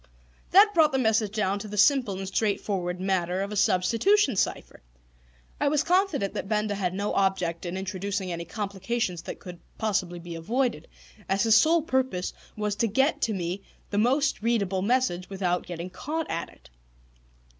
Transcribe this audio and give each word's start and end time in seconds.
That 0.49 0.71
brought 0.73 0.91
the 0.93 0.97
message 0.97 1.31
down 1.35 1.59
to 1.59 1.67
the 1.67 1.77
simple 1.77 2.17
and 2.17 2.27
straightforward 2.27 2.99
matter 2.99 3.43
of 3.43 3.51
a 3.51 3.55
substitution 3.55 4.35
cipher. 4.35 4.81
I 5.59 5.67
was 5.67 5.83
confident 5.83 6.33
that 6.33 6.49
Benda 6.49 6.73
had 6.73 6.95
no 6.95 7.13
object 7.13 7.67
in 7.67 7.77
introducing 7.77 8.31
any 8.31 8.43
complications 8.45 9.21
that 9.21 9.39
could 9.39 9.59
possibly 9.77 10.17
be 10.17 10.33
avoided, 10.33 10.87
as 11.29 11.43
his 11.43 11.55
sole 11.55 11.83
purpose 11.83 12.33
was 12.57 12.75
to 12.77 12.87
get 12.87 13.21
to 13.21 13.33
me 13.35 13.61
the 13.91 13.99
most 13.99 14.41
readable 14.41 14.81
message 14.81 15.29
without 15.29 15.67
getting 15.67 15.91
caught 15.91 16.27
at 16.31 16.49
it. 16.49 16.71